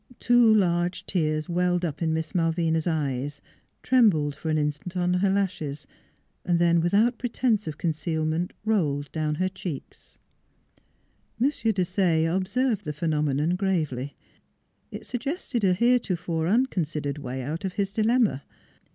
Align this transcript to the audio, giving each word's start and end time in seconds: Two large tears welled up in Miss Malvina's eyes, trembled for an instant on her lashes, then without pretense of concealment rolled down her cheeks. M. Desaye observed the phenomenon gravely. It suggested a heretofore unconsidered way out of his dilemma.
Two 0.19 0.51
large 0.51 1.05
tears 1.05 1.47
welled 1.47 1.85
up 1.85 2.01
in 2.01 2.11
Miss 2.11 2.33
Malvina's 2.33 2.87
eyes, 2.87 3.39
trembled 3.83 4.33
for 4.35 4.49
an 4.49 4.57
instant 4.57 4.97
on 4.97 5.13
her 5.13 5.29
lashes, 5.29 5.85
then 6.43 6.81
without 6.81 7.19
pretense 7.19 7.67
of 7.67 7.77
concealment 7.77 8.51
rolled 8.65 9.11
down 9.11 9.35
her 9.35 9.47
cheeks. 9.47 10.17
M. 11.39 11.51
Desaye 11.51 12.25
observed 12.25 12.83
the 12.83 12.93
phenomenon 12.93 13.51
gravely. 13.55 14.15
It 14.89 15.05
suggested 15.05 15.63
a 15.63 15.75
heretofore 15.75 16.47
unconsidered 16.47 17.19
way 17.19 17.43
out 17.43 17.63
of 17.63 17.73
his 17.73 17.93
dilemma. 17.93 18.41